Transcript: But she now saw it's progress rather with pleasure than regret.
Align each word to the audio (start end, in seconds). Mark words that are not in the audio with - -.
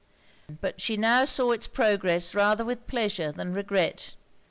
But 0.61 0.81
she 0.81 0.97
now 0.97 1.25
saw 1.25 1.51
it's 1.51 1.67
progress 1.67 2.33
rather 2.33 2.65
with 2.65 2.87
pleasure 2.87 3.31
than 3.31 3.53
regret. 3.53 4.15